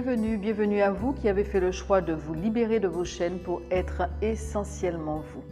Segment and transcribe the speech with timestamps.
[0.00, 3.40] Bienvenue, bienvenue à vous qui avez fait le choix de vous libérer de vos chaînes
[3.40, 5.42] pour être essentiellement vous.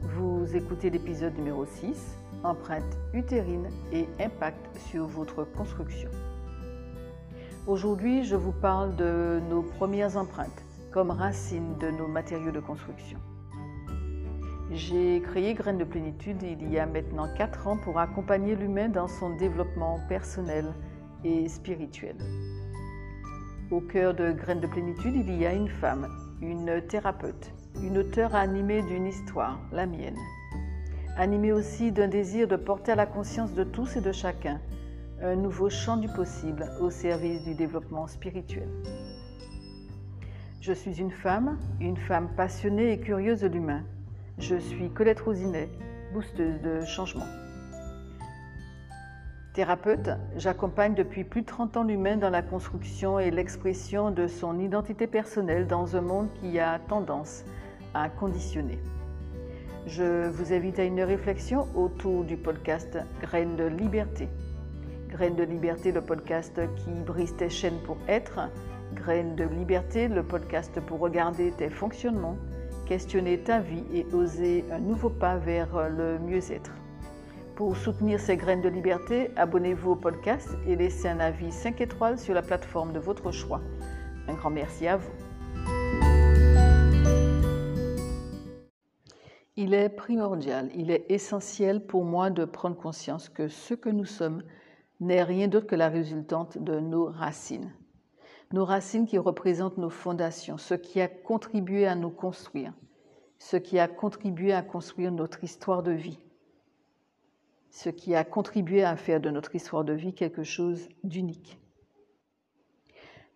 [0.00, 6.10] Vous écoutez l'épisode numéro 6, empreinte utérine et impact sur votre construction.
[7.68, 13.20] Aujourd'hui, je vous parle de nos premières empreintes comme racines de nos matériaux de construction.
[14.72, 19.06] J'ai créé Graines de plénitude il y a maintenant 4 ans pour accompagner l'humain dans
[19.06, 20.74] son développement personnel
[21.22, 22.16] et spirituel.
[23.72, 26.06] Au cœur de Graines de plénitude, il y a une femme,
[26.40, 27.52] une thérapeute,
[27.82, 30.18] une auteure animée d'une histoire, la mienne.
[31.16, 34.60] Animée aussi d'un désir de porter à la conscience de tous et de chacun
[35.20, 38.68] un nouveau champ du possible au service du développement spirituel.
[40.60, 43.82] Je suis une femme, une femme passionnée et curieuse de l'humain.
[44.38, 45.70] Je suis Colette Rosinet,
[46.12, 47.26] boosteuse de changement.
[49.56, 54.58] Thérapeute, j'accompagne depuis plus de 30 ans l'humain dans la construction et l'expression de son
[54.58, 57.42] identité personnelle dans un monde qui a tendance
[57.94, 58.78] à conditionner.
[59.86, 64.28] Je vous invite à une réflexion autour du podcast Graines de liberté.
[65.08, 68.40] Graines de liberté, le podcast qui brise tes chaînes pour être.
[68.92, 72.36] Graines de liberté, le podcast pour regarder tes fonctionnements,
[72.84, 76.72] questionner ta vie et oser un nouveau pas vers le mieux-être.
[77.56, 82.18] Pour soutenir ces graines de liberté, abonnez-vous au podcast et laissez un avis 5 étoiles
[82.18, 83.62] sur la plateforme de votre choix.
[84.28, 85.10] Un grand merci à vous.
[89.56, 94.04] Il est primordial, il est essentiel pour moi de prendre conscience que ce que nous
[94.04, 94.42] sommes
[95.00, 97.72] n'est rien d'autre que la résultante de nos racines.
[98.52, 102.74] Nos racines qui représentent nos fondations, ce qui a contribué à nous construire,
[103.38, 106.18] ce qui a contribué à construire notre histoire de vie
[107.70, 111.58] ce qui a contribué à faire de notre histoire de vie quelque chose d'unique.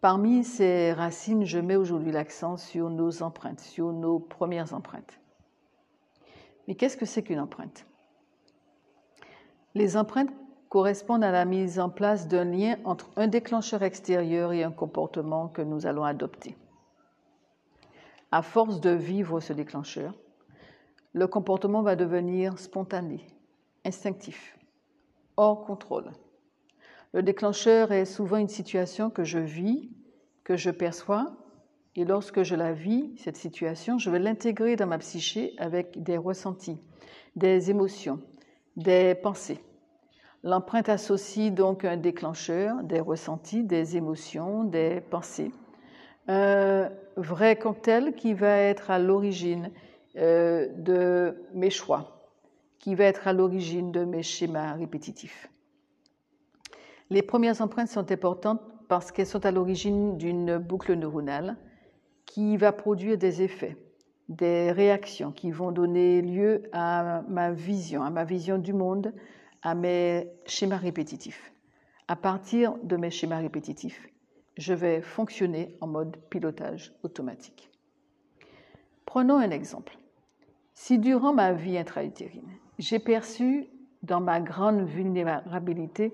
[0.00, 5.18] Parmi ces racines, je mets aujourd'hui l'accent sur nos empreintes, sur nos premières empreintes.
[6.68, 7.86] Mais qu'est-ce que c'est qu'une empreinte?
[9.74, 10.32] Les empreintes
[10.68, 15.48] correspondent à la mise en place d'un lien entre un déclencheur extérieur et un comportement
[15.48, 16.56] que nous allons adopter.
[18.30, 20.14] À force de vivre ce déclencheur,
[21.12, 23.24] le comportement va devenir spontané,
[23.84, 24.58] instinctif,
[25.36, 26.10] hors contrôle.
[27.12, 29.90] Le déclencheur est souvent une situation que je vis,
[30.42, 31.36] que je perçois,
[31.96, 36.16] et lorsque je la vis, cette situation, je vais l'intégrer dans ma psyché avec des
[36.16, 36.78] ressentis,
[37.36, 38.20] des émotions,
[38.76, 39.60] des pensées.
[40.42, 45.52] L'empreinte associe donc un déclencheur, des ressentis, des émotions, des pensées.
[46.26, 49.70] Un vrai cocktail qui va être à l'origine
[50.16, 52.13] euh, de mes choix,
[52.84, 55.48] qui va être à l'origine de mes schémas répétitifs.
[57.08, 61.56] Les premières empreintes sont importantes parce qu'elles sont à l'origine d'une boucle neuronale
[62.26, 63.78] qui va produire des effets,
[64.28, 69.14] des réactions qui vont donner lieu à ma vision, à ma vision du monde,
[69.62, 71.54] à mes schémas répétitifs.
[72.06, 74.10] À partir de mes schémas répétitifs,
[74.58, 77.70] je vais fonctionner en mode pilotage automatique.
[79.06, 79.96] Prenons un exemple.
[80.74, 83.66] Si durant ma vie intra-utérine, j'ai perçu
[84.02, 86.12] dans ma grande vulnérabilité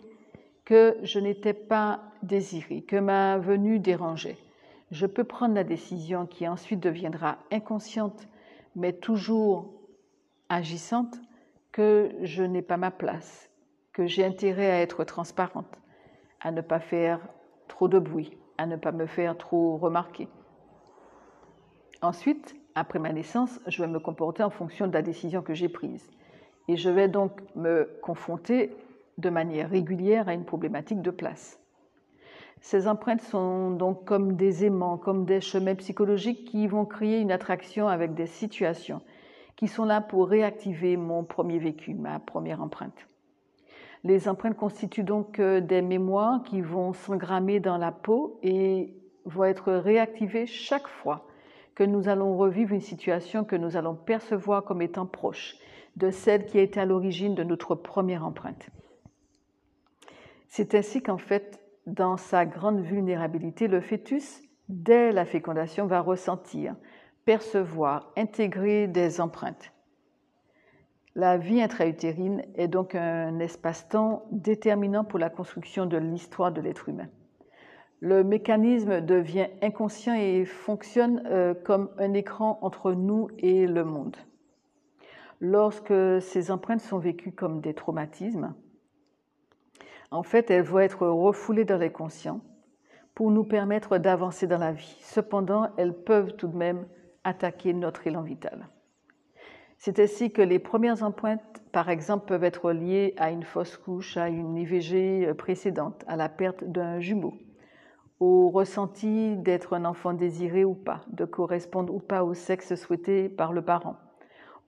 [0.65, 4.39] que je n'étais pas désirée, que ma venue dérangeait.
[4.91, 8.29] Je peux prendre la décision qui ensuite deviendra inconsciente,
[8.77, 9.73] mais toujours
[10.49, 11.19] agissante,
[11.73, 13.49] que je n'ai pas ma place,
[13.93, 15.79] que j'ai intérêt à être transparente,
[16.41, 17.21] à ne pas faire
[17.69, 20.29] trop de bruit, à ne pas me faire trop remarquer.
[22.03, 25.69] Ensuite, après ma naissance, je vais me comporter en fonction de la décision que j'ai
[25.69, 26.11] prise.
[26.69, 28.71] Et je vais donc me confronter
[29.19, 31.59] de manière régulière à une problématique de place.
[32.61, 37.33] Ces empreintes sont donc comme des aimants, comme des chemins psychologiques qui vont créer une
[37.33, 39.01] attraction avec des situations
[39.57, 43.07] qui sont là pour réactiver mon premier vécu, ma première empreinte.
[44.05, 48.95] Les empreintes constituent donc euh, des mémoires qui vont s'engrammer dans la peau et
[49.27, 51.27] vont être réactivées chaque fois
[51.81, 55.57] que nous allons revivre une situation que nous allons percevoir comme étant proche
[55.97, 58.69] de celle qui a été à l'origine de notre première empreinte.
[60.47, 66.77] C'est ainsi qu'en fait, dans sa grande vulnérabilité, le fœtus, dès la fécondation, va ressentir,
[67.25, 69.73] percevoir, intégrer des empreintes.
[71.15, 76.91] La vie intra-utérine est donc un espace-temps déterminant pour la construction de l'histoire de l'être
[76.91, 77.09] humain.
[78.01, 84.17] Le mécanisme devient inconscient et fonctionne euh, comme un écran entre nous et le monde.
[85.41, 88.55] Lorsque ces empreintes sont vécues comme des traumatismes,
[90.11, 92.41] en fait, elles vont être refoulées dans les conscients
[93.15, 94.97] pour nous permettre d'avancer dans la vie.
[95.01, 96.87] Cependant, elles peuvent tout de même
[97.23, 98.69] attaquer notre élan vital.
[99.77, 104.17] C'est ainsi que les premières empreintes, par exemple, peuvent être liées à une fausse couche,
[104.17, 107.35] à une IVG précédente, à la perte d'un jumeau,
[108.21, 113.31] au ressenti d'être un enfant désiré ou pas, de correspondre ou pas au sexe souhaité
[113.31, 113.97] par le parent,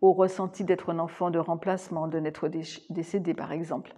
[0.00, 2.48] au ressenti d'être un enfant de remplacement, de n'être
[2.88, 3.94] décédé par exemple,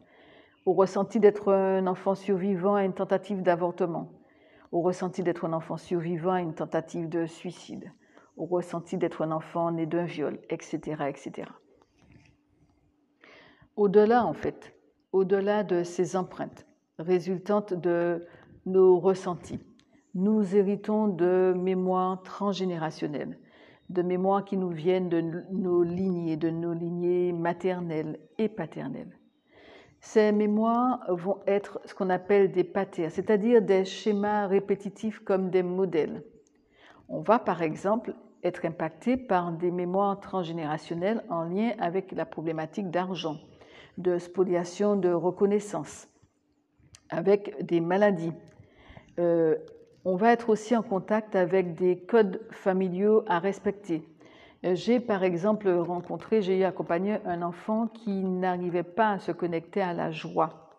[0.66, 4.10] au ressenti d'être un enfant survivant à une tentative d'avortement,
[4.72, 7.92] au ressenti d'être un enfant survivant à une tentative de suicide,
[8.36, 11.48] au ressenti d'être un enfant né d'un viol, etc., etc.
[13.76, 14.74] Au-delà, en fait,
[15.12, 16.66] au-delà de ces empreintes
[16.98, 18.26] résultantes de
[18.66, 19.61] nos ressentis.
[20.14, 23.38] Nous héritons de mémoires transgénérationnelles,
[23.90, 25.20] de mémoires qui nous viennent de
[25.50, 29.19] nos lignées, de nos lignées maternelles et paternelles.
[30.00, 35.62] Ces mémoires vont être ce qu'on appelle des patères, c'est-à-dire des schémas répétitifs comme des
[35.62, 36.22] modèles.
[37.08, 42.90] On va par exemple être impacté par des mémoires transgénérationnelles en lien avec la problématique
[42.90, 43.38] d'argent,
[43.96, 46.08] de spoliation de reconnaissance,
[47.08, 48.32] avec des maladies,
[49.19, 49.56] euh,
[50.05, 54.02] on va être aussi en contact avec des codes familiaux à respecter.
[54.64, 59.32] Euh, j'ai par exemple rencontré, j'ai eu accompagné un enfant qui n'arrivait pas à se
[59.32, 60.70] connecter à la joie,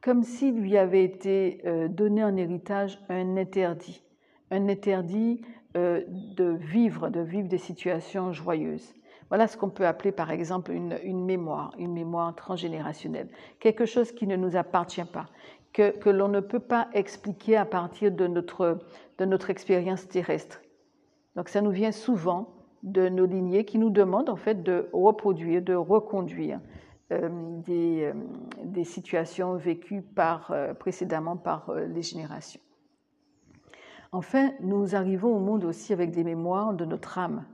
[0.00, 4.02] comme s'il lui avait été euh, donné en héritage un interdit,
[4.50, 5.42] un interdit
[5.74, 8.94] de vivre, de vivre des situations joyeuses.
[9.28, 13.28] Voilà ce qu'on peut appeler par exemple une, mémoire, une mémoire transgénérationnelle,
[13.58, 15.26] quelque chose qui ne nous appartient pas,
[15.72, 20.60] que, l'on ne peut pas expliquer à partir de notre, expérience terrestre.
[21.36, 22.48] Donc ça nous vient souvent
[22.82, 26.60] de nos lignées qui nous demandent en fait de reproduire, de reconduire
[27.12, 27.28] euh,
[27.60, 28.12] des, euh,
[28.64, 32.60] des, situations vécues par, euh, précédemment par les générations.
[34.12, 37.44] Enfin, nous arrivons au monde aussi avec des mémoires de notre âme.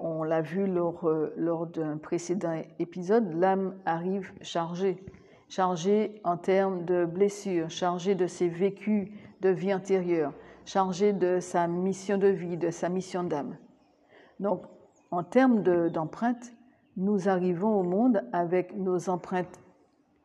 [0.00, 5.04] On l'a vu lors, lors d'un précédent épisode, l'âme arrive chargée
[5.54, 9.08] chargé en termes de blessures, chargé de ses vécus
[9.40, 10.32] de vie antérieure,
[10.64, 13.56] chargé de sa mission de vie, de sa mission d'âme.
[14.40, 14.64] Donc,
[15.12, 16.52] en termes d'empreintes,
[16.96, 19.60] nous arrivons au monde avec nos empreintes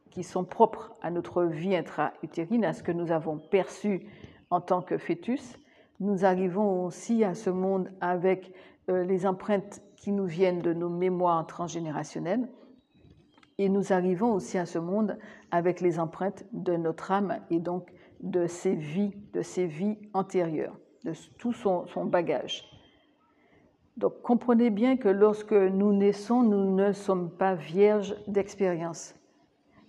[0.09, 4.07] qui sont propres à notre vie intra-utérine, à ce que nous avons perçu
[4.49, 5.59] en tant que fœtus.
[5.99, 10.89] Nous arrivons aussi à ce monde avec euh, les empreintes qui nous viennent de nos
[10.89, 12.47] mémoires transgénérationnelles
[13.59, 15.19] et nous arrivons aussi à ce monde
[15.51, 17.91] avec les empreintes de notre âme et donc
[18.21, 22.63] de ses vies, de ses vies antérieures, de tout son, son bagage.
[23.97, 29.13] Donc comprenez bien que lorsque nous naissons, nous ne sommes pas vierges d'expérience.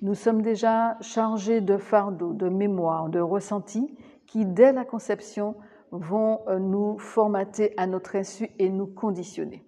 [0.02, 5.54] Nous sommes déjà chargés de fardeaux, de mémoires, de ressentis qui, dès la conception,
[5.90, 9.64] vont euh, nous formater à notre insu et nous conditionner.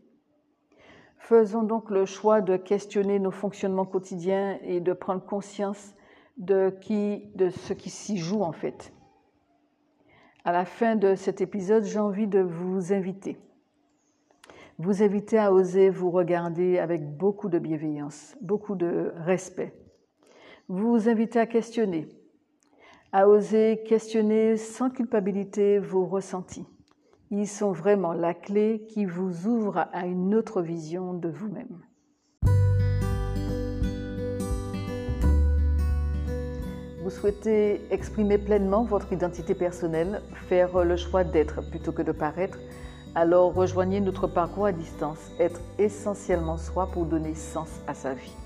[1.18, 5.94] Faisons donc le choix de questionner nos fonctionnements quotidiens et de prendre conscience
[6.36, 8.92] de, qui, de ce qui s'y joue en fait.
[10.44, 13.38] À la fin de cet épisode, j'ai envie de vous inviter.
[14.78, 19.72] Vous inviter à oser vous regarder avec beaucoup de bienveillance, beaucoup de respect.
[20.68, 22.08] Vous inviter à questionner,
[23.12, 26.66] à oser questionner sans culpabilité vos ressentis
[27.34, 31.80] ils sont vraiment la clé qui vous ouvre à une autre vision de vous-même.
[37.02, 42.58] Vous souhaitez exprimer pleinement votre identité personnelle, faire le choix d'être plutôt que de paraître,
[43.14, 48.41] alors rejoignez notre parcours à distance, être essentiellement soi pour donner sens à sa vie.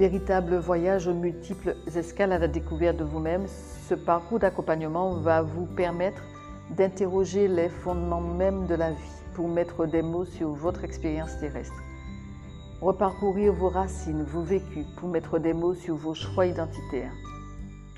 [0.00, 5.66] Véritable voyage aux multiples escales à la découverte de vous-même, ce parcours d'accompagnement va vous
[5.66, 6.22] permettre
[6.70, 11.74] d'interroger les fondements même de la vie pour mettre des mots sur votre expérience terrestre.
[12.80, 17.12] Reparcourir vos racines, vos vécus pour mettre des mots sur vos choix identitaires.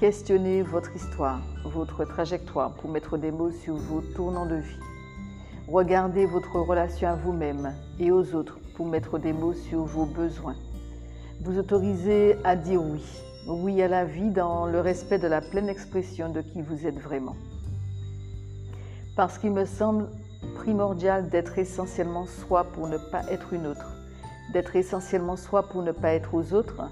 [0.01, 4.81] Questionner votre histoire, votre trajectoire pour mettre des mots sur vos tournants de vie.
[5.69, 10.57] Regardez votre relation à vous-même et aux autres pour mettre des mots sur vos besoins.
[11.45, 13.03] Vous autorisez à dire oui,
[13.49, 17.01] oui à la vie dans le respect de la pleine expression de qui vous êtes
[17.01, 17.35] vraiment
[19.17, 20.07] parce qu'il me semble
[20.55, 23.93] primordial d'être essentiellement soi pour ne pas être une autre,
[24.53, 26.83] d'être essentiellement soi pour ne pas être aux autres.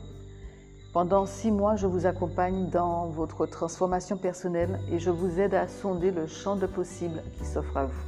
[0.92, 5.68] Pendant six mois, je vous accompagne dans votre transformation personnelle et je vous aide à
[5.68, 8.04] sonder le champ de possibles qui s'offre à vous.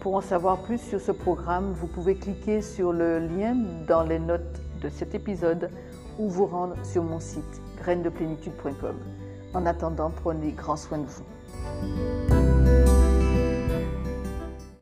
[0.00, 3.56] Pour en savoir plus sur ce programme, vous pouvez cliquer sur le lien
[3.86, 5.70] dans les notes de cet épisode
[6.18, 8.96] ou vous rendre sur mon site grainesdeplénitude.com.
[9.54, 12.13] En attendant, prenez grand soin de vous.